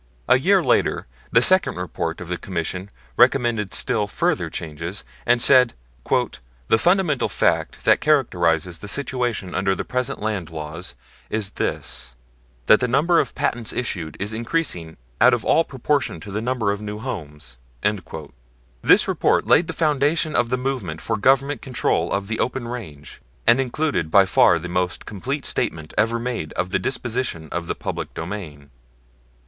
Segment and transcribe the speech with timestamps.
[0.27, 5.75] A year later the second report of the Commission recommended still further changes, and said
[6.09, 10.95] "The fundamental fact that characterizes the situation under the present land laws
[11.29, 12.15] is this,
[12.65, 16.71] that the number of patents issued is increasing out of all proportion to the number
[16.71, 17.59] of new homes."
[18.81, 23.21] This report laid the foundation of the movement for Government control of the open range,
[23.45, 27.75] and included by far the most complete statement ever made of the disposition of the
[27.75, 28.71] public domain.